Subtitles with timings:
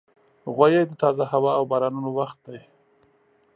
[0.55, 2.59] غویی د تازه هوا او بارانونو وخت دی.